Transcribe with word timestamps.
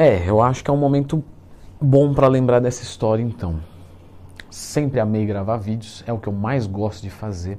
É, 0.00 0.30
eu 0.30 0.40
acho 0.40 0.62
que 0.62 0.70
é 0.70 0.72
um 0.72 0.76
momento 0.76 1.24
bom 1.80 2.14
para 2.14 2.28
lembrar 2.28 2.60
dessa 2.60 2.84
história 2.84 3.20
então. 3.20 3.58
Sempre 4.48 5.00
amei 5.00 5.26
gravar 5.26 5.56
vídeos, 5.56 6.04
é 6.06 6.12
o 6.12 6.18
que 6.20 6.28
eu 6.28 6.32
mais 6.32 6.68
gosto 6.68 7.02
de 7.02 7.10
fazer. 7.10 7.58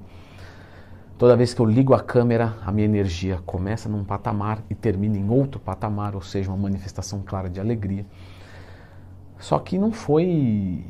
Toda 1.17 1.35
vez 1.35 1.53
que 1.53 1.59
eu 1.59 1.65
ligo 1.65 1.93
a 1.93 1.99
câmera, 1.99 2.55
a 2.65 2.71
minha 2.71 2.85
energia 2.85 3.41
começa 3.45 3.89
num 3.89 4.05
patamar 4.05 4.63
e 4.69 4.73
termina 4.73 5.17
em 5.17 5.29
outro 5.29 5.59
patamar, 5.59 6.15
ou 6.15 6.21
seja, 6.21 6.49
uma 6.49 6.57
manifestação 6.57 7.21
clara 7.25 7.49
de 7.49 7.59
alegria. 7.59 8.05
Só 9.37 9.59
que 9.59 9.77
não 9.77 9.91
foi 9.91 10.85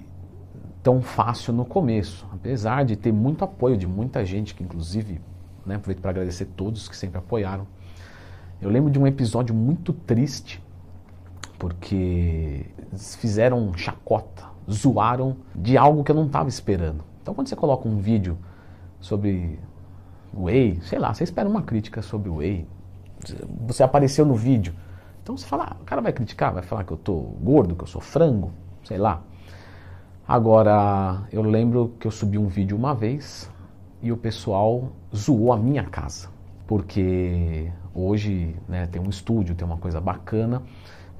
tão 0.84 1.02
fácil 1.02 1.52
no 1.52 1.66
começo, 1.66 2.28
apesar 2.32 2.86
de 2.86 2.96
ter 2.96 3.12
muito 3.12 3.44
apoio 3.44 3.76
de 3.76 3.88
muita 3.88 4.24
gente, 4.24 4.54
que 4.54 4.62
inclusive, 4.62 5.20
né, 5.66 5.78
aproveito 5.78 6.00
para 6.00 6.12
agradecer 6.12 6.46
todos 6.46 6.88
que 6.88 6.96
sempre 6.96 7.18
apoiaram. 7.18 7.66
Eu 8.62 8.70
lembro 8.70 8.92
de 8.92 9.00
um 9.00 9.08
episódio 9.08 9.56
muito 9.56 9.92
triste, 9.92 10.62
porque 11.60 12.66
fizeram 13.20 13.74
chacota, 13.76 14.46
zoaram 14.72 15.36
de 15.54 15.78
algo 15.78 16.04
que 16.04 16.12
eu 16.12 16.16
não 16.16 16.26
estava 16.26 16.48
esperando. 16.50 17.04
Então 17.22 17.34
quando 17.34 17.48
você 17.48 17.56
coloca 17.56 17.88
um 17.88 17.98
vídeo 17.98 18.38
sobre 19.00 19.60
whey, 20.34 20.80
sei 20.82 20.98
lá, 20.98 21.14
você 21.14 21.26
espera 21.26 21.48
uma 21.48 21.62
crítica 21.62 22.02
sobre 22.02 22.30
whey, 22.30 22.66
você 23.68 23.84
apareceu 23.84 24.26
no 24.26 24.34
vídeo, 24.34 24.74
então 25.22 25.38
você 25.38 25.46
fala, 25.46 25.68
ah, 25.72 25.76
o 25.82 25.86
cara 25.86 26.02
vai 26.02 26.14
criticar, 26.14 26.54
vai 26.54 26.64
falar 26.64 26.86
que 26.86 26.94
eu 26.94 26.98
tô 26.98 27.14
gordo, 27.42 27.76
que 27.76 27.84
eu 27.84 27.88
sou 27.88 28.02
frango, 28.02 28.52
sei 28.84 28.98
lá. 28.98 29.22
Agora, 30.28 31.24
eu 31.32 31.42
lembro 31.42 31.94
que 32.00 32.08
eu 32.08 32.12
subi 32.12 32.38
um 32.38 32.48
vídeo 32.48 32.78
uma 32.78 32.96
vez 32.96 33.52
e 34.02 34.12
o 34.12 34.18
pessoal 34.18 34.90
zoou 35.16 35.52
a 35.52 35.58
minha 35.58 35.84
casa, 35.84 36.30
porque 36.66 37.72
hoje 37.94 38.56
né, 38.68 38.88
tem 38.88 39.02
um 39.02 39.10
estúdio, 39.10 39.56
tem 39.56 39.66
uma 39.66 39.78
coisa 39.78 40.00
bacana, 40.00 40.62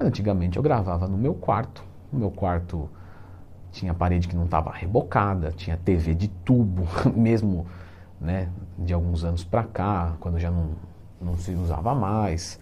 antigamente 0.00 0.56
eu 0.56 0.62
gravava 0.62 1.06
no 1.06 1.16
meu 1.16 1.34
quarto, 1.34 1.84
no 2.12 2.18
meu 2.18 2.30
quarto 2.30 2.88
tinha 3.70 3.94
parede 3.94 4.26
que 4.26 4.34
não 4.34 4.44
estava 4.44 4.70
rebocada, 4.72 5.52
tinha 5.52 5.76
TV 5.76 6.14
de 6.14 6.28
tubo, 6.28 6.86
mesmo 7.14 7.66
né, 8.20 8.48
de 8.78 8.92
alguns 8.92 9.24
anos 9.24 9.44
para 9.44 9.62
cá, 9.64 10.14
quando 10.20 10.38
já 10.38 10.50
não, 10.50 10.70
não 11.20 11.36
se 11.36 11.52
usava 11.52 11.94
mais. 11.94 12.58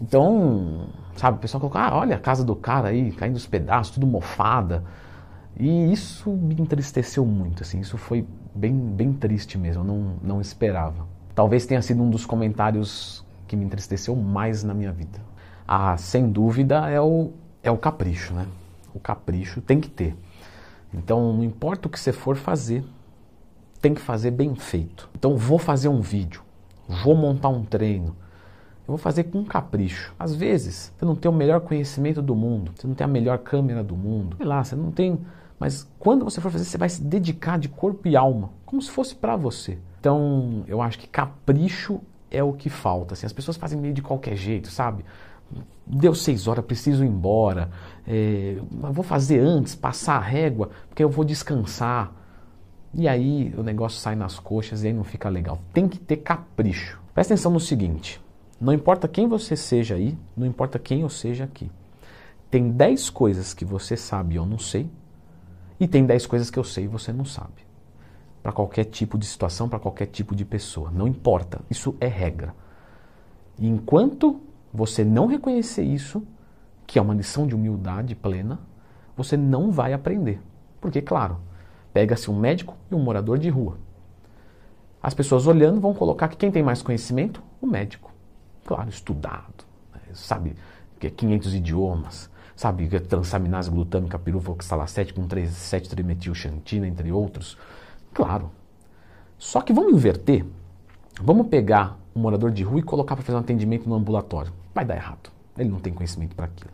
Então, 0.00 0.88
sabe, 1.16 1.38
o 1.38 1.40
pessoal 1.40 1.60
colocou, 1.60 1.80
ah, 1.80 1.94
olha 1.94 2.16
a 2.16 2.18
casa 2.18 2.44
do 2.44 2.54
cara 2.56 2.88
aí, 2.88 3.12
caindo 3.12 3.36
os 3.36 3.46
pedaços, 3.46 3.94
tudo 3.94 4.06
mofada. 4.06 4.84
E 5.58 5.92
isso 5.92 6.30
me 6.30 6.54
entristeceu 6.54 7.24
muito, 7.24 7.62
assim, 7.62 7.80
isso 7.80 7.96
foi 7.96 8.26
bem, 8.54 8.74
bem 8.74 9.12
triste 9.12 9.56
mesmo, 9.56 9.82
eu 9.82 9.86
não, 9.86 10.16
não 10.22 10.40
esperava. 10.40 11.06
Talvez 11.34 11.66
tenha 11.66 11.80
sido 11.80 12.02
um 12.02 12.10
dos 12.10 12.26
comentários 12.26 13.24
que 13.46 13.56
me 13.56 13.64
entristeceu 13.64 14.14
mais 14.16 14.62
na 14.62 14.74
minha 14.74 14.92
vida. 14.92 15.18
Ah, 15.66 15.96
sem 15.96 16.30
dúvida 16.30 16.88
é 16.88 17.00
o, 17.00 17.32
é 17.62 17.70
o 17.70 17.76
capricho, 17.76 18.32
né? 18.32 18.46
O 18.94 19.00
capricho 19.00 19.60
tem 19.60 19.80
que 19.80 19.90
ter. 19.90 20.16
Então, 20.94 21.32
não 21.32 21.42
importa 21.42 21.88
o 21.88 21.90
que 21.90 21.98
você 21.98 22.12
for 22.12 22.36
fazer, 22.36 22.84
tem 23.80 23.92
que 23.94 24.00
fazer 24.00 24.30
bem 24.30 24.54
feito. 24.54 25.08
Então, 25.14 25.36
vou 25.36 25.58
fazer 25.58 25.88
um 25.88 26.00
vídeo, 26.00 26.42
vou 26.88 27.16
montar 27.16 27.48
um 27.48 27.64
treino, 27.64 28.16
eu 28.86 28.92
vou 28.92 28.98
fazer 28.98 29.24
com 29.24 29.44
capricho. 29.44 30.14
Às 30.18 30.34
vezes, 30.34 30.92
você 30.96 31.04
não 31.04 31.16
tem 31.16 31.30
o 31.30 31.34
melhor 31.34 31.60
conhecimento 31.60 32.22
do 32.22 32.36
mundo, 32.36 32.72
você 32.74 32.86
não 32.86 32.94
tem 32.94 33.04
a 33.04 33.08
melhor 33.08 33.38
câmera 33.38 33.82
do 33.82 33.96
mundo, 33.96 34.36
sei 34.36 34.46
lá, 34.46 34.62
você 34.62 34.76
não 34.76 34.92
tem. 34.92 35.18
Mas 35.58 35.90
quando 35.98 36.24
você 36.24 36.40
for 36.40 36.52
fazer, 36.52 36.64
você 36.64 36.78
vai 36.78 36.88
se 36.88 37.02
dedicar 37.02 37.58
de 37.58 37.68
corpo 37.68 38.06
e 38.06 38.16
alma, 38.16 38.50
como 38.64 38.80
se 38.80 38.90
fosse 38.90 39.14
para 39.14 39.34
você. 39.34 39.78
Então, 39.98 40.62
eu 40.68 40.80
acho 40.80 40.98
que 40.98 41.08
capricho 41.08 42.00
é 42.30 42.42
o 42.42 42.52
que 42.52 42.70
falta. 42.70 43.14
Assim, 43.14 43.26
as 43.26 43.32
pessoas 43.32 43.56
fazem 43.56 43.78
meio 43.78 43.94
de 43.94 44.02
qualquer 44.02 44.36
jeito, 44.36 44.70
sabe? 44.70 45.04
Deu 45.86 46.14
seis 46.14 46.48
horas, 46.48 46.64
preciso 46.64 47.04
ir 47.04 47.08
embora. 47.08 47.70
É, 48.06 48.56
vou 48.70 49.04
fazer 49.04 49.38
antes, 49.38 49.74
passar 49.74 50.16
a 50.16 50.20
régua, 50.20 50.70
porque 50.88 51.02
eu 51.02 51.08
vou 51.08 51.24
descansar. 51.24 52.12
E 52.92 53.06
aí 53.06 53.54
o 53.56 53.62
negócio 53.62 54.00
sai 54.00 54.16
nas 54.16 54.38
coxas 54.38 54.82
e 54.82 54.88
aí 54.88 54.92
não 54.92 55.04
fica 55.04 55.28
legal. 55.28 55.60
Tem 55.72 55.86
que 55.86 55.98
ter 55.98 56.16
capricho. 56.16 57.00
Presta 57.14 57.34
atenção 57.34 57.52
no 57.52 57.60
seguinte: 57.60 58.20
não 58.60 58.72
importa 58.72 59.06
quem 59.06 59.28
você 59.28 59.54
seja 59.54 59.94
aí, 59.94 60.18
não 60.36 60.46
importa 60.46 60.78
quem 60.78 61.02
eu 61.02 61.08
seja 61.08 61.44
aqui. 61.44 61.70
Tem 62.50 62.70
10 62.70 63.10
coisas 63.10 63.52
que 63.52 63.64
você 63.64 63.96
sabe 63.96 64.34
e 64.34 64.36
eu 64.38 64.46
não 64.46 64.58
sei, 64.58 64.88
e 65.78 65.86
tem 65.86 66.06
10 66.06 66.26
coisas 66.26 66.50
que 66.50 66.58
eu 66.58 66.64
sei 66.64 66.84
e 66.84 66.88
você 66.88 67.12
não 67.12 67.24
sabe. 67.24 67.66
Para 68.42 68.52
qualquer 68.52 68.84
tipo 68.84 69.18
de 69.18 69.26
situação, 69.26 69.68
para 69.68 69.78
qualquer 69.78 70.06
tipo 70.06 70.34
de 70.34 70.44
pessoa. 70.44 70.90
Não 70.90 71.06
importa. 71.06 71.60
Isso 71.68 71.94
é 72.00 72.06
regra. 72.06 72.54
Enquanto 73.58 74.40
você 74.76 75.04
não 75.04 75.26
reconhecer 75.26 75.82
isso, 75.82 76.22
que 76.86 76.98
é 76.98 77.02
uma 77.02 77.14
lição 77.14 77.46
de 77.46 77.54
humildade 77.54 78.14
plena, 78.14 78.60
você 79.16 79.36
não 79.36 79.72
vai 79.72 79.92
aprender. 79.92 80.40
Porque, 80.80 81.00
claro, 81.00 81.38
Pega-se 81.96 82.30
um 82.30 82.38
médico 82.38 82.76
e 82.90 82.94
um 82.94 82.98
morador 82.98 83.38
de 83.38 83.48
rua. 83.48 83.78
As 85.02 85.14
pessoas 85.14 85.46
olhando 85.46 85.80
vão 85.80 85.94
colocar 85.94 86.28
que 86.28 86.36
quem 86.36 86.50
tem 86.50 86.62
mais 86.62 86.82
conhecimento? 86.82 87.42
O 87.58 87.66
médico. 87.66 88.12
Claro, 88.66 88.90
estudado, 88.90 89.64
né? 89.94 90.02
sabe 90.12 90.54
que 91.00 91.06
é 91.06 91.10
500 91.10 91.54
idiomas, 91.54 92.28
sabe 92.54 92.86
que 92.86 92.96
é 92.96 93.00
transaminase 93.00 93.70
glutâmica 93.70 94.18
piruvoxalacete 94.18 95.14
com 95.14 95.26
7-trimetilxantina, 95.26 96.86
entre 96.86 97.10
outros. 97.10 97.56
Claro. 98.12 98.50
Só 99.38 99.62
que 99.62 99.72
vamos 99.72 99.94
inverter. 99.94 100.44
Vamos 101.22 101.46
pegar 101.46 101.98
um 102.16 102.20
morador 102.20 102.50
de 102.50 102.62
rua 102.62 102.78
e 102.78 102.82
colocar 102.82 103.14
para 103.14 103.24
fazer 103.24 103.36
um 103.36 103.40
atendimento 103.40 103.88
no 103.88 103.94
ambulatório. 103.94 104.52
Vai 104.74 104.84
dar 104.84 104.96
errado. 104.96 105.30
Ele 105.56 105.68
não 105.68 105.78
tem 105.78 105.92
conhecimento 105.92 106.34
para 106.34 106.46
aquilo. 106.46 106.70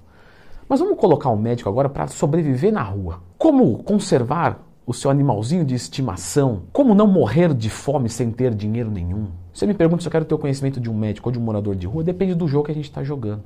Mas 0.68 0.80
vamos 0.80 0.98
colocar 0.98 1.30
um 1.30 1.36
médico 1.36 1.68
agora 1.68 1.88
para 1.88 2.06
sobreviver 2.06 2.72
na 2.72 2.82
rua. 2.82 3.20
Como 3.36 3.82
conservar 3.82 4.60
o 4.86 4.94
seu 4.94 5.10
animalzinho 5.10 5.64
de 5.64 5.74
estimação, 5.74 6.62
como 6.72 6.94
não 6.94 7.06
morrer 7.06 7.52
de 7.54 7.68
fome 7.68 8.08
sem 8.08 8.30
ter 8.30 8.54
dinheiro 8.54 8.90
nenhum? 8.90 9.28
Você 9.52 9.66
me 9.66 9.74
pergunta 9.74 10.02
se 10.02 10.08
eu 10.08 10.12
quero 10.12 10.24
ter 10.24 10.34
o 10.34 10.38
conhecimento 10.38 10.80
de 10.80 10.90
um 10.90 10.94
médico 10.94 11.28
ou 11.28 11.32
de 11.32 11.38
um 11.38 11.42
morador 11.42 11.76
de 11.76 11.86
rua, 11.86 12.02
depende 12.02 12.34
do 12.34 12.48
jogo 12.48 12.66
que 12.66 12.72
a 12.72 12.74
gente 12.74 12.88
está 12.88 13.02
jogando. 13.02 13.42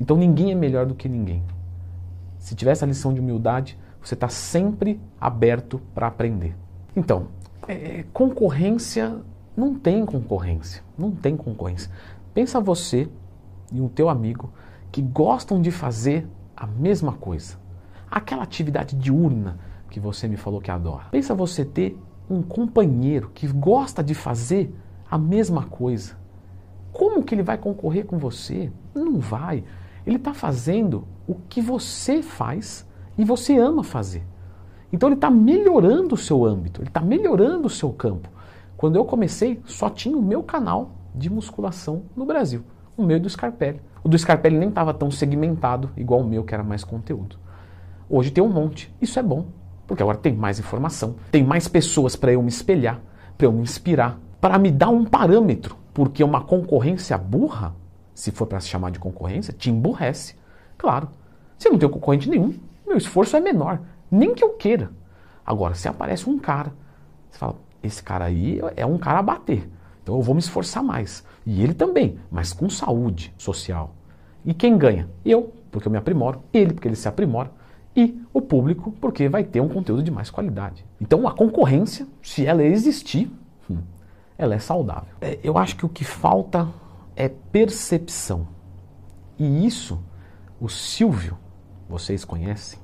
Então 0.00 0.16
ninguém 0.16 0.50
é 0.50 0.54
melhor 0.54 0.86
do 0.86 0.94
que 0.94 1.08
ninguém. 1.08 1.42
Se 2.38 2.54
tiver 2.54 2.72
essa 2.72 2.86
lição 2.86 3.12
de 3.12 3.20
humildade, 3.20 3.78
você 4.02 4.14
está 4.14 4.28
sempre 4.28 5.00
aberto 5.20 5.80
para 5.94 6.06
aprender. 6.06 6.56
Então, 6.96 7.28
é, 7.68 8.04
concorrência 8.12 9.18
não 9.60 9.74
tem 9.74 10.06
concorrência, 10.06 10.82
não 10.96 11.10
tem 11.10 11.36
concorrência. 11.36 11.90
Pensa 12.32 12.58
você 12.58 13.10
e 13.70 13.78
o 13.78 13.90
teu 13.90 14.08
amigo 14.08 14.50
que 14.90 15.02
gostam 15.02 15.60
de 15.60 15.70
fazer 15.70 16.26
a 16.56 16.66
mesma 16.66 17.12
coisa. 17.12 17.58
Aquela 18.10 18.42
atividade 18.42 18.96
diurna 18.96 19.58
que 19.90 20.00
você 20.00 20.26
me 20.26 20.38
falou 20.38 20.62
que 20.62 20.70
adora. 20.70 21.04
Pensa 21.10 21.34
você 21.34 21.62
ter 21.62 21.98
um 22.28 22.40
companheiro 22.40 23.30
que 23.34 23.46
gosta 23.46 24.02
de 24.02 24.14
fazer 24.14 24.74
a 25.10 25.18
mesma 25.18 25.64
coisa. 25.64 26.16
Como 26.90 27.22
que 27.22 27.34
ele 27.34 27.42
vai 27.42 27.58
concorrer 27.58 28.06
com 28.06 28.16
você? 28.16 28.72
Não 28.94 29.18
vai. 29.18 29.62
Ele 30.06 30.16
está 30.16 30.32
fazendo 30.32 31.06
o 31.28 31.34
que 31.34 31.60
você 31.60 32.22
faz 32.22 32.86
e 33.18 33.24
você 33.26 33.58
ama 33.58 33.84
fazer. 33.84 34.24
Então 34.90 35.08
ele 35.08 35.16
está 35.16 35.30
melhorando 35.30 36.14
o 36.14 36.18
seu 36.18 36.46
âmbito, 36.46 36.80
ele 36.80 36.88
está 36.88 37.02
melhorando 37.02 37.66
o 37.66 37.70
seu 37.70 37.92
campo. 37.92 38.39
Quando 38.80 38.96
eu 38.96 39.04
comecei, 39.04 39.60
só 39.66 39.90
tinha 39.90 40.16
o 40.16 40.22
meu 40.22 40.42
canal 40.42 40.92
de 41.14 41.28
musculação 41.28 42.04
no 42.16 42.24
Brasil, 42.24 42.62
o 42.96 43.02
meu 43.02 43.18
e 43.18 43.20
do 43.20 43.28
Scarpelli. 43.28 43.78
O 44.02 44.08
do 44.08 44.18
Scarpelli 44.18 44.56
nem 44.56 44.70
estava 44.70 44.94
tão 44.94 45.10
segmentado 45.10 45.90
igual 45.98 46.20
o 46.20 46.24
meu, 46.24 46.42
que 46.44 46.54
era 46.54 46.64
mais 46.64 46.82
conteúdo. 46.82 47.36
Hoje 48.08 48.30
tem 48.30 48.42
um 48.42 48.48
monte, 48.48 48.90
isso 48.98 49.18
é 49.18 49.22
bom. 49.22 49.48
Porque 49.86 50.02
agora 50.02 50.16
tem 50.16 50.32
mais 50.32 50.58
informação, 50.58 51.16
tem 51.30 51.44
mais 51.44 51.68
pessoas 51.68 52.16
para 52.16 52.32
eu 52.32 52.40
me 52.40 52.48
espelhar, 52.48 53.02
para 53.36 53.46
eu 53.46 53.52
me 53.52 53.60
inspirar, 53.60 54.18
para 54.40 54.58
me 54.58 54.70
dar 54.70 54.88
um 54.88 55.04
parâmetro. 55.04 55.76
Porque 55.92 56.24
uma 56.24 56.40
concorrência 56.40 57.18
burra, 57.18 57.76
se 58.14 58.30
for 58.30 58.46
para 58.46 58.60
se 58.60 58.68
chamar 58.68 58.92
de 58.92 58.98
concorrência, 58.98 59.52
te 59.52 59.70
emburrece. 59.70 60.36
Claro, 60.78 61.10
se 61.58 61.68
eu 61.68 61.72
não 61.72 61.78
tenho 61.78 61.92
concorrente 61.92 62.30
nenhum, 62.30 62.54
meu 62.86 62.96
esforço 62.96 63.36
é 63.36 63.40
menor, 63.40 63.78
nem 64.10 64.34
que 64.34 64.42
eu 64.42 64.54
queira. 64.54 64.90
Agora, 65.44 65.74
se 65.74 65.86
aparece 65.86 66.30
um 66.30 66.38
cara, 66.38 66.72
você 67.28 67.38
fala, 67.38 67.56
esse 67.82 68.02
cara 68.02 68.26
aí 68.26 68.60
é 68.76 68.84
um 68.84 68.98
cara 68.98 69.18
a 69.18 69.22
bater. 69.22 69.68
Então 70.02 70.16
eu 70.16 70.22
vou 70.22 70.34
me 70.34 70.40
esforçar 70.40 70.82
mais. 70.82 71.24
E 71.46 71.62
ele 71.62 71.74
também, 71.74 72.18
mas 72.30 72.52
com 72.52 72.68
saúde 72.68 73.32
social. 73.38 73.94
E 74.44 74.54
quem 74.54 74.76
ganha? 74.76 75.08
Eu, 75.24 75.52
porque 75.70 75.88
eu 75.88 75.92
me 75.92 75.98
aprimoro. 75.98 76.42
Ele, 76.52 76.72
porque 76.72 76.88
ele 76.88 76.96
se 76.96 77.08
aprimora 77.08 77.50
e 77.94 78.20
o 78.32 78.40
público, 78.40 78.92
porque 79.00 79.28
vai 79.28 79.44
ter 79.44 79.60
um 79.60 79.68
conteúdo 79.68 80.02
de 80.02 80.10
mais 80.10 80.30
qualidade. 80.30 80.84
Então 81.00 81.26
a 81.26 81.32
concorrência, 81.32 82.06
se 82.22 82.46
ela 82.46 82.62
existir, 82.62 83.30
hum, 83.68 83.78
ela 84.38 84.54
é 84.54 84.58
saudável. 84.58 85.14
É, 85.20 85.38
eu 85.42 85.58
acho 85.58 85.76
que 85.76 85.84
o 85.84 85.88
que 85.88 86.04
falta 86.04 86.68
é 87.16 87.28
percepção. 87.28 88.48
E 89.38 89.66
isso, 89.66 90.02
o 90.60 90.68
Silvio, 90.68 91.36
vocês 91.88 92.24
conhecem, 92.24 92.78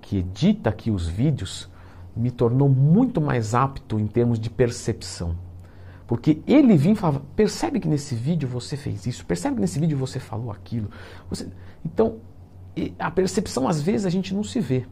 que 0.00 0.18
edita 0.18 0.70
aqui 0.70 0.90
os 0.90 1.06
vídeos, 1.06 1.68
me 2.16 2.30
tornou 2.30 2.68
muito 2.68 3.20
mais 3.20 3.54
apto 3.54 4.00
em 4.00 4.06
termos 4.06 4.38
de 4.38 4.48
percepção. 4.48 5.36
Porque 6.06 6.40
ele 6.46 6.76
vinha 6.76 6.94
e 6.94 6.96
falava, 6.96 7.22
percebe 7.34 7.80
que 7.80 7.88
nesse 7.88 8.14
vídeo 8.14 8.48
você 8.48 8.76
fez 8.76 9.06
isso, 9.06 9.26
percebe 9.26 9.56
que 9.56 9.60
nesse 9.60 9.78
vídeo 9.78 9.98
você 9.98 10.18
falou 10.18 10.50
aquilo. 10.50 10.88
Você... 11.28 11.48
Então, 11.84 12.16
a 12.98 13.10
percepção 13.10 13.68
às 13.68 13.82
vezes 13.82 14.06
a 14.06 14.10
gente 14.10 14.34
não 14.34 14.44
se 14.44 14.60
vê. 14.60 14.86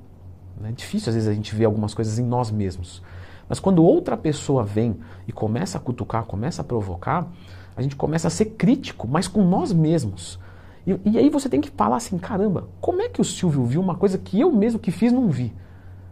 É 0.62 0.72
difícil 0.72 1.10
às 1.10 1.14
vezes 1.14 1.28
a 1.28 1.32
gente 1.32 1.54
ver 1.54 1.64
algumas 1.64 1.94
coisas 1.94 2.18
em 2.18 2.24
nós 2.24 2.50
mesmos. 2.50 3.02
Mas 3.48 3.60
quando 3.60 3.84
outra 3.84 4.16
pessoa 4.16 4.64
vem 4.64 4.96
e 5.26 5.32
começa 5.32 5.78
a 5.78 5.80
cutucar, 5.80 6.24
começa 6.24 6.62
a 6.62 6.64
provocar, 6.64 7.30
a 7.76 7.82
gente 7.82 7.96
começa 7.96 8.28
a 8.28 8.30
ser 8.30 8.46
crítico, 8.46 9.06
mas 9.06 9.28
com 9.28 9.44
nós 9.44 9.72
mesmos. 9.72 10.38
E, 10.86 10.98
e, 11.04 11.18
aí 11.18 11.30
você 11.30 11.48
tem 11.48 11.60
que 11.60 11.70
falar 11.70 11.96
assim, 11.96 12.18
caramba, 12.18 12.68
como 12.80 13.02
é 13.02 13.08
que 13.08 13.20
o 13.20 13.24
Silvio 13.24 13.64
viu 13.64 13.80
uma 13.80 13.94
coisa 13.94 14.18
que 14.18 14.40
eu 14.40 14.52
mesmo 14.52 14.78
que 14.78 14.90
fiz 14.90 15.12
não 15.12 15.28
vi? 15.28 15.52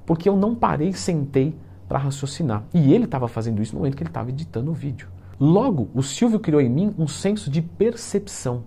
Porque 0.05 0.29
eu 0.29 0.37
não 0.37 0.55
parei, 0.55 0.93
sentei 0.93 1.55
para 1.89 1.99
raciocinar. 1.99 2.65
E 2.73 2.93
ele 2.93 3.05
estava 3.05 3.29
fazendo 3.29 3.61
isso 3.61 3.75
no 3.75 3.81
momento 3.81 3.97
que 3.97 4.03
ele 4.03 4.11
estava 4.11 4.31
editando 4.31 4.71
o 4.71 4.75
vídeo. 4.75 5.09
Logo, 5.39 5.89
o 5.95 6.03
Silvio 6.03 6.41
criou 6.41 6.61
em 6.61 6.69
mim 6.69 6.95
um 6.99 7.07
senso 7.07 7.51
de 7.51 7.61
percepção. 7.61 8.65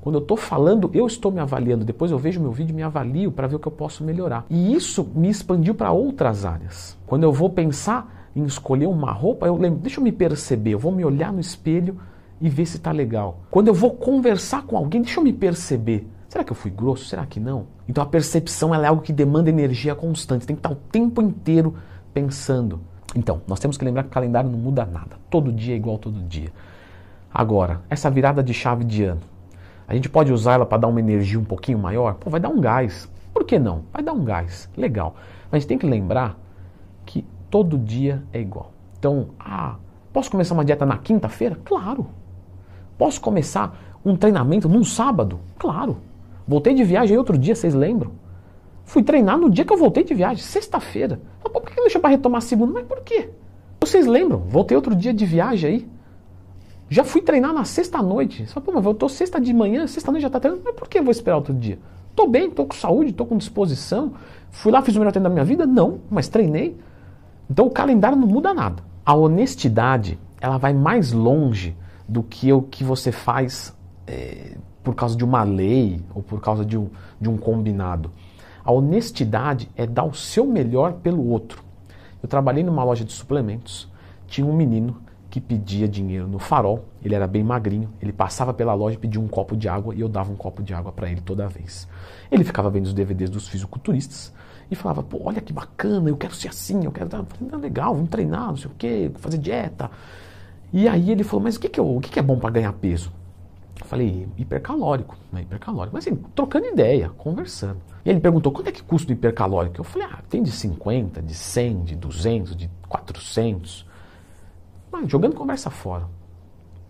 Quando 0.00 0.16
eu 0.16 0.22
estou 0.22 0.36
falando, 0.36 0.90
eu 0.94 1.06
estou 1.06 1.30
me 1.30 1.40
avaliando. 1.40 1.84
Depois 1.84 2.10
eu 2.10 2.18
vejo 2.18 2.40
meu 2.40 2.52
vídeo 2.52 2.72
e 2.72 2.76
me 2.76 2.82
avalio 2.82 3.32
para 3.32 3.46
ver 3.46 3.56
o 3.56 3.58
que 3.58 3.68
eu 3.68 3.72
posso 3.72 4.04
melhorar. 4.04 4.46
E 4.48 4.72
isso 4.72 5.08
me 5.14 5.28
expandiu 5.28 5.74
para 5.74 5.92
outras 5.92 6.44
áreas. 6.44 6.96
Quando 7.06 7.24
eu 7.24 7.32
vou 7.32 7.50
pensar 7.50 8.30
em 8.34 8.44
escolher 8.44 8.86
uma 8.86 9.12
roupa, 9.12 9.46
eu 9.46 9.56
lembro, 9.56 9.80
deixa 9.80 10.00
eu 10.00 10.04
me 10.04 10.12
perceber, 10.12 10.70
eu 10.70 10.78
vou 10.78 10.92
me 10.92 11.04
olhar 11.04 11.32
no 11.32 11.40
espelho 11.40 11.98
e 12.40 12.48
ver 12.48 12.66
se 12.66 12.76
está 12.76 12.92
legal. 12.92 13.40
Quando 13.50 13.68
eu 13.68 13.74
vou 13.74 13.90
conversar 13.90 14.62
com 14.62 14.76
alguém, 14.76 15.02
deixa 15.02 15.18
eu 15.18 15.24
me 15.24 15.32
perceber. 15.32 16.06
Será 16.28 16.44
que 16.44 16.52
eu 16.52 16.56
fui 16.56 16.70
grosso? 16.70 17.06
Será 17.06 17.24
que 17.24 17.40
não? 17.40 17.66
Então 17.88 18.04
a 18.04 18.06
percepção 18.06 18.74
é 18.74 18.86
algo 18.86 19.02
que 19.02 19.12
demanda 19.12 19.48
energia 19.48 19.94
constante. 19.94 20.46
Tem 20.46 20.54
que 20.54 20.60
estar 20.60 20.70
o 20.70 20.76
tempo 20.76 21.22
inteiro 21.22 21.74
pensando. 22.12 22.80
Então, 23.16 23.40
nós 23.46 23.58
temos 23.58 23.78
que 23.78 23.84
lembrar 23.84 24.02
que 24.02 24.10
o 24.10 24.12
calendário 24.12 24.50
não 24.50 24.58
muda 24.58 24.84
nada. 24.84 25.16
Todo 25.30 25.50
dia 25.50 25.74
é 25.74 25.76
igual 25.76 25.96
todo 25.96 26.20
dia. 26.20 26.52
Agora, 27.32 27.80
essa 27.88 28.10
virada 28.10 28.42
de 28.42 28.52
chave 28.52 28.84
de 28.84 29.04
ano, 29.04 29.20
a 29.86 29.94
gente 29.94 30.10
pode 30.10 30.30
usar 30.32 30.54
ela 30.54 30.66
para 30.66 30.78
dar 30.78 30.88
uma 30.88 31.00
energia 31.00 31.38
um 31.38 31.44
pouquinho 31.44 31.78
maior? 31.78 32.14
Pô, 32.14 32.28
vai 32.28 32.38
dar 32.38 32.50
um 32.50 32.60
gás. 32.60 33.08
Por 33.32 33.44
que 33.44 33.58
não? 33.58 33.84
Vai 33.92 34.02
dar 34.02 34.12
um 34.12 34.24
gás. 34.24 34.68
Legal. 34.76 35.14
Mas 35.50 35.64
tem 35.64 35.78
que 35.78 35.86
lembrar 35.86 36.36
que 37.06 37.24
todo 37.48 37.78
dia 37.78 38.22
é 38.32 38.40
igual. 38.40 38.72
Então, 38.98 39.28
ah, 39.38 39.76
posso 40.12 40.30
começar 40.30 40.52
uma 40.52 40.64
dieta 40.64 40.84
na 40.84 40.98
quinta-feira? 40.98 41.58
Claro. 41.64 42.06
Posso 42.98 43.20
começar 43.20 43.78
um 44.04 44.14
treinamento 44.14 44.68
num 44.68 44.84
sábado? 44.84 45.40
Claro. 45.58 45.96
Voltei 46.48 46.72
de 46.72 46.82
viagem 46.82 47.18
outro 47.18 47.36
dia, 47.36 47.54
vocês 47.54 47.74
lembram? 47.74 48.12
Fui 48.82 49.02
treinar 49.02 49.36
no 49.36 49.50
dia 49.50 49.66
que 49.66 49.72
eu 49.72 49.76
voltei 49.76 50.02
de 50.02 50.14
viagem, 50.14 50.42
sexta-feira. 50.42 51.20
Por 51.42 51.60
que 51.62 51.76
não 51.76 51.84
deixa 51.84 52.00
para 52.00 52.08
retomar 52.08 52.40
segunda? 52.40 52.72
Mas 52.72 52.86
por 52.86 53.02
quê? 53.02 53.28
Vocês 53.78 54.06
lembram? 54.06 54.38
Voltei 54.38 54.74
outro 54.74 54.96
dia 54.96 55.12
de 55.12 55.26
viagem 55.26 55.70
aí. 55.70 55.88
Já 56.88 57.04
fui 57.04 57.20
treinar 57.20 57.52
na 57.52 57.64
sexta-noite. 57.64 58.46
Só, 58.46 58.60
pô, 58.60 58.72
mas 58.72 58.96
tô 58.96 59.10
sexta 59.10 59.38
de 59.38 59.52
manhã, 59.52 59.86
sexta-noite 59.86 60.22
já 60.22 60.30
tá 60.30 60.40
treinando. 60.40 60.64
Mas 60.64 60.74
por 60.74 60.88
que 60.88 61.02
vou 61.02 61.10
esperar 61.10 61.36
outro 61.36 61.52
dia? 61.52 61.78
Tô 62.16 62.26
bem, 62.26 62.50
tô 62.50 62.64
com 62.64 62.74
saúde, 62.74 63.12
tô 63.12 63.26
com 63.26 63.36
disposição. 63.36 64.14
Fui 64.50 64.72
lá, 64.72 64.80
fiz 64.80 64.96
o 64.96 64.98
melhor 64.98 65.12
treino 65.12 65.28
da 65.28 65.32
minha 65.32 65.44
vida? 65.44 65.66
Não, 65.66 66.00
mas 66.10 66.28
treinei. 66.28 66.78
Então 67.50 67.66
o 67.66 67.70
calendário 67.70 68.16
não 68.16 68.26
muda 68.26 68.54
nada. 68.54 68.82
A 69.04 69.14
honestidade, 69.14 70.18
ela 70.40 70.56
vai 70.56 70.72
mais 70.72 71.12
longe 71.12 71.76
do 72.08 72.22
que 72.22 72.50
o 72.54 72.62
que 72.62 72.82
você 72.82 73.12
faz 73.12 73.76
é, 74.06 74.56
por 74.88 74.94
causa 74.94 75.14
de 75.14 75.22
uma 75.22 75.42
lei 75.42 76.00
ou 76.14 76.22
por 76.22 76.40
causa 76.40 76.64
de 76.64 76.74
um, 76.74 76.88
de 77.20 77.28
um 77.28 77.36
combinado. 77.36 78.10
A 78.64 78.72
honestidade 78.72 79.68
é 79.76 79.86
dar 79.86 80.04
o 80.04 80.14
seu 80.14 80.46
melhor 80.46 80.94
pelo 80.94 81.28
outro. 81.28 81.62
Eu 82.22 82.28
trabalhei 82.28 82.64
numa 82.64 82.82
loja 82.82 83.04
de 83.04 83.12
suplementos, 83.12 83.86
tinha 84.26 84.46
um 84.46 84.52
menino 84.54 84.96
que 85.28 85.42
pedia 85.42 85.86
dinheiro 85.86 86.26
no 86.26 86.38
farol, 86.38 86.86
ele 87.04 87.14
era 87.14 87.26
bem 87.26 87.44
magrinho, 87.44 87.90
ele 88.00 88.14
passava 88.14 88.54
pela 88.54 88.72
loja 88.72 88.96
e 88.96 88.98
pedia 88.98 89.20
um 89.20 89.28
copo 89.28 89.54
de 89.54 89.68
água 89.68 89.94
e 89.94 90.00
eu 90.00 90.08
dava 90.08 90.32
um 90.32 90.36
copo 90.36 90.62
de 90.62 90.72
água 90.72 90.90
para 90.90 91.10
ele 91.10 91.20
toda 91.20 91.46
vez. 91.46 91.86
Ele 92.30 92.42
ficava 92.42 92.70
vendo 92.70 92.86
os 92.86 92.94
DVDs 92.94 93.28
dos 93.28 93.46
fisiculturistas 93.46 94.32
e 94.70 94.74
falava, 94.74 95.02
pô, 95.02 95.20
olha 95.22 95.42
que 95.42 95.52
bacana, 95.52 96.08
eu 96.08 96.16
quero 96.16 96.34
ser 96.34 96.48
assim, 96.48 96.82
eu 96.82 96.90
quero... 96.90 97.10
Falei, 97.10 97.60
legal, 97.60 97.94
vamos 97.94 98.08
treinar, 98.08 98.48
não 98.48 98.56
sei 98.56 98.70
o 98.70 98.74
quê, 98.78 99.10
fazer 99.16 99.36
dieta. 99.36 99.90
E 100.72 100.88
aí 100.88 101.10
ele 101.10 101.24
falou, 101.24 101.42
mas 101.42 101.56
o 101.56 101.60
que, 101.60 101.68
que, 101.68 101.78
eu, 101.78 101.96
o 101.96 102.00
que, 102.00 102.08
que 102.08 102.18
é 102.18 102.22
bom 102.22 102.38
para 102.38 102.48
ganhar 102.48 102.72
peso? 102.72 103.17
Eu 103.80 103.86
falei, 103.86 104.28
hipercalórico, 104.36 105.16
né? 105.32 105.42
hipercalórico. 105.42 105.94
Mas 105.94 106.06
assim, 106.06 106.16
trocando 106.34 106.66
ideia, 106.66 107.10
conversando. 107.10 107.78
E 108.04 108.10
ele 108.10 108.20
perguntou, 108.20 108.50
quanto 108.52 108.68
é 108.68 108.72
que 108.72 108.82
custa 108.82 109.10
o 109.10 109.14
hipercalórico? 109.14 109.78
Eu 109.78 109.84
falei, 109.84 110.08
ah, 110.10 110.18
tem 110.28 110.42
de 110.42 110.50
50, 110.50 111.22
de 111.22 111.34
100, 111.34 111.84
de 111.84 111.96
200, 111.96 112.56
de 112.56 112.70
400. 112.88 113.86
Mas 114.90 115.10
jogando 115.10 115.34
conversa 115.34 115.70
fora. 115.70 116.06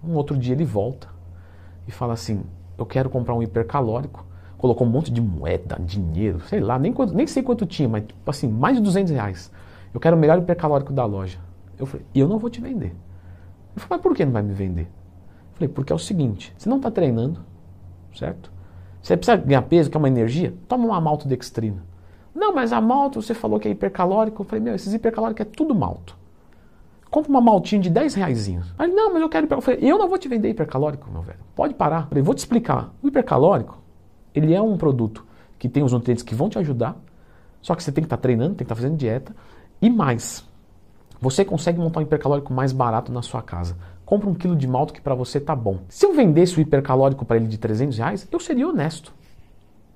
Um 0.03 0.15
outro 0.15 0.37
dia 0.37 0.55
ele 0.55 0.65
volta 0.65 1.09
e 1.87 1.93
fala 1.93 2.15
assim, 2.15 2.43
eu 2.77 2.87
quero 2.87 3.11
comprar 3.11 3.35
um 3.35 3.43
hipercalórico. 3.43 4.25
Colocou 4.57 4.87
um 4.87 4.91
monte 4.91 5.13
de 5.13 5.21
moeda, 5.21 5.79
dinheiro, 5.81 6.41
sei 6.41 6.59
lá, 6.59 6.79
nem, 6.79 6.93
quanto, 6.93 7.15
nem 7.15 7.27
sei 7.29 7.45
quanto 7.45 7.65
tinha, 7.65 7.89
mas 7.89 8.05
tipo 8.05 8.29
assim, 8.29 8.49
mais 8.49 8.77
de 8.77 8.83
200 8.83 9.13
reais. 9.13 9.53
Eu 9.95 10.01
quero 10.01 10.17
o 10.17 10.19
melhor 10.19 10.39
hipercalórico 10.39 10.93
da 10.93 11.05
loja. 11.05 11.39
Eu 11.79 11.87
falei, 11.87 12.05
eu 12.15 12.27
não 12.27 12.39
vou 12.39 12.51
te 12.51 12.61
vender. 12.61 12.89
Ele 12.89 12.97
falou, 13.77 13.89
mas 13.91 14.01
por 14.01 14.17
que 14.17 14.25
não 14.25 14.33
vai 14.33 14.43
me 14.43 14.53
vender? 14.53 14.89
Falei, 15.59 15.69
porque 15.69 15.93
é 15.93 15.97
o 15.97 15.99
seguinte, 15.99 16.55
você 16.57 16.69
não 16.69 16.77
está 16.77 16.89
treinando, 16.89 17.41
certo? 18.15 18.51
Você 19.03 19.17
precisa 19.17 19.37
ganhar 19.37 19.63
peso, 19.63 19.91
que 19.91 19.97
é 19.97 19.99
uma 19.99 20.07
energia, 20.07 20.55
toma 20.69 20.87
uma 20.87 21.01
maltodextrina. 21.01 21.83
Não, 22.33 22.55
mas 22.55 22.73
a 22.73 22.81
malto, 22.81 23.21
você 23.21 23.35
falou 23.35 23.59
que 23.59 23.67
é 23.67 23.73
hipercalórico. 23.73 24.43
Eu 24.43 24.47
falei, 24.47 24.65
meu, 24.65 24.75
esses 24.77 24.95
hipercalóricos 24.95 25.41
é 25.41 25.45
tudo 25.45 25.75
malto. 25.75 26.17
Compra 27.11 27.31
uma 27.31 27.41
maltinha 27.41 27.81
de 27.81 27.91
10 27.91 28.15
reais. 28.15 28.49
Aí, 28.79 28.87
não, 28.87 29.13
mas 29.13 29.21
eu 29.21 29.29
quero 29.29 29.47
hipercalórico. 29.47 29.73
Eu 29.73 29.77
falei, 29.77 29.93
eu 29.93 29.99
não 29.99 30.09
vou 30.09 30.19
te 30.19 30.29
vender 30.29 30.49
hipercalórico, 30.51 31.11
meu 31.11 31.23
velho. 31.23 31.41
Pode 31.57 31.75
parar. 31.75 32.03
Eu 32.03 32.09
falei, 32.09 32.23
vou 32.23 32.35
te 32.35 32.39
explicar. 32.39 32.95
O 33.03 33.09
hipercalórico, 33.09 33.79
ele 34.33 34.55
é 34.55 34.63
um 34.63 34.77
produto 34.77 35.27
que 35.59 35.69
tem 35.69 35.83
os 35.83 35.93
nutrientes 35.93 36.23
que 36.23 36.35
vão 36.35 36.49
te 36.49 36.59
ajudar, 36.59 36.97
só 37.61 37.75
que 37.75 37.83
você 37.83 37.91
tem 37.91 38.03
que 38.03 38.07
estar 38.07 38.19
tá 38.19 38.23
treinando, 38.23 38.51
tem 38.51 38.59
que 38.59 38.63
estar 38.65 38.77
tá 38.77 38.81
fazendo 38.81 38.97
dieta. 38.97 39.35
E 39.83 39.91
mais, 39.91 40.47
você 41.21 41.45
consegue 41.45 41.81
montar 41.81 41.99
um 41.99 42.03
hipercalórico 42.05 42.53
mais 42.53 42.73
barato 42.73 43.11
na 43.11 43.23
sua 43.23 43.43
casa. 43.43 43.77
Compra 44.09 44.31
um 44.31 44.33
quilo 44.33 44.57
de 44.57 44.67
malto 44.67 44.95
que 44.95 45.03
para 45.03 45.15
você 45.15 45.39
tá 45.39 45.55
bom. 45.55 45.81
Se 45.87 46.07
eu 46.07 46.15
vendesse 46.15 46.57
o 46.57 46.63
hipercalórico 46.63 47.27
para 47.27 47.37
ele 47.37 47.47
de 47.47 47.59
300 47.59 47.99
reais, 47.99 48.27
eu 48.33 48.41
seria 48.41 48.67
honesto. 48.67 49.13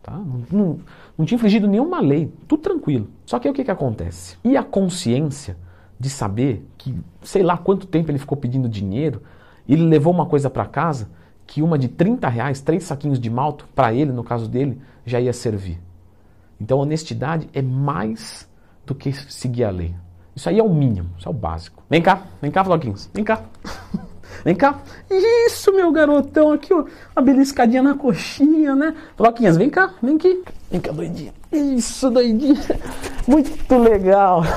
Tá? 0.02 0.12
Não, 0.12 0.44
não, 0.52 0.78
não 1.16 1.24
tinha 1.24 1.36
infringido 1.36 1.66
nenhuma 1.66 1.98
lei, 1.98 2.30
tudo 2.46 2.60
tranquilo. 2.60 3.08
Só 3.24 3.38
que 3.38 3.48
aí 3.48 3.52
o 3.52 3.54
que, 3.54 3.64
que 3.64 3.70
acontece? 3.70 4.36
E 4.44 4.54
a 4.54 4.62
consciência 4.62 5.56
de 5.98 6.10
saber 6.10 6.68
que, 6.76 6.94
sei 7.22 7.42
lá 7.42 7.56
quanto 7.56 7.86
tempo 7.86 8.10
ele 8.10 8.18
ficou 8.18 8.36
pedindo 8.36 8.68
dinheiro, 8.68 9.22
ele 9.66 9.86
levou 9.86 10.12
uma 10.12 10.26
coisa 10.26 10.50
para 10.50 10.66
casa 10.66 11.08
que 11.46 11.62
uma 11.62 11.78
de 11.78 11.88
30 11.88 12.28
reais, 12.28 12.60
três 12.60 12.84
saquinhos 12.84 13.18
de 13.18 13.30
malto, 13.30 13.66
para 13.74 13.94
ele, 13.94 14.12
no 14.12 14.22
caso 14.22 14.46
dele, 14.46 14.78
já 15.06 15.18
ia 15.22 15.32
servir. 15.32 15.80
Então 16.60 16.80
honestidade 16.80 17.48
é 17.54 17.62
mais 17.62 18.46
do 18.84 18.94
que 18.94 19.10
seguir 19.10 19.64
a 19.64 19.70
lei. 19.70 19.94
Isso 20.34 20.48
aí 20.48 20.58
é 20.58 20.62
o 20.62 20.68
mínimo, 20.68 21.10
isso 21.18 21.28
é 21.28 21.30
o 21.30 21.34
básico. 21.34 21.82
Vem 21.90 22.00
cá, 22.00 22.22
vem 22.40 22.50
cá, 22.50 22.64
Floquinhos, 22.64 23.08
vem 23.12 23.22
cá. 23.22 23.42
vem 24.44 24.54
cá. 24.54 24.78
Isso, 25.10 25.72
meu 25.72 25.92
garotão, 25.92 26.52
aqui, 26.52 26.72
ó. 26.72 26.84
Uma 27.14 27.22
beliscadinha 27.22 27.82
na 27.82 27.94
coxinha, 27.94 28.74
né? 28.74 28.94
Floquinhas, 29.16 29.58
vem 29.58 29.68
cá, 29.68 29.92
vem 30.02 30.16
aqui. 30.16 30.42
Vem 30.70 30.80
cá, 30.80 30.90
doidinha. 30.90 31.34
Isso, 31.52 32.10
doidinha. 32.10 32.60
Muito 33.28 33.78
legal. 33.78 34.42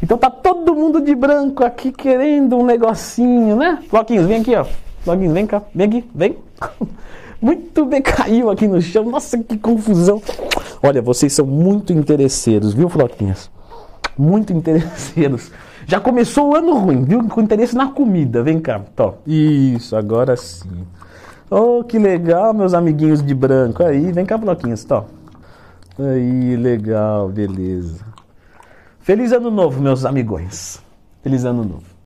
Então 0.00 0.16
tá 0.16 0.30
todo 0.30 0.74
mundo 0.74 1.02
de 1.02 1.14
branco 1.14 1.64
aqui 1.64 1.92
querendo 1.92 2.56
um 2.56 2.64
negocinho, 2.64 3.56
né? 3.56 3.82
Floquinhos, 3.90 4.26
vem 4.26 4.40
aqui, 4.40 4.54
ó. 4.54 4.64
Floquinhos, 5.00 5.34
vem 5.34 5.46
cá, 5.46 5.60
vem 5.74 5.86
aqui, 5.86 6.10
vem. 6.14 6.38
Muito 7.42 7.84
bem, 7.84 8.00
caiu 8.00 8.48
aqui 8.48 8.66
no 8.66 8.80
chão. 8.80 9.04
Nossa, 9.04 9.36
que 9.36 9.58
confusão. 9.58 10.22
Olha, 10.82 11.02
vocês 11.02 11.32
são 11.32 11.44
muito 11.44 11.92
interesseiros, 11.92 12.72
viu, 12.72 12.88
Floquinhas? 12.88 13.50
Muito 14.18 14.52
interesseiros. 14.52 15.50
Já 15.86 15.98
começou 16.00 16.50
o 16.50 16.56
ano 16.56 16.76
ruim, 16.76 17.04
viu? 17.04 17.26
Com 17.28 17.40
interesse 17.40 17.74
na 17.74 17.86
comida. 17.86 18.42
Vem 18.42 18.60
cá, 18.60 18.80
tó. 18.94 19.14
Isso, 19.26 19.96
agora 19.96 20.36
sim. 20.36 20.86
Oh, 21.50 21.82
que 21.82 21.98
legal, 21.98 22.52
meus 22.52 22.74
amiguinhos 22.74 23.22
de 23.22 23.34
branco. 23.34 23.82
Aí, 23.82 24.12
vem 24.12 24.26
cá, 24.26 24.36
bloquinhos, 24.36 24.84
tó. 24.84 25.06
Aí, 25.98 26.56
legal, 26.56 27.28
beleza. 27.28 28.04
Feliz 29.00 29.32
ano 29.32 29.50
novo, 29.50 29.80
meus 29.80 30.04
amigões. 30.04 30.82
Feliz 31.22 31.46
ano 31.46 31.64
novo. 31.64 31.96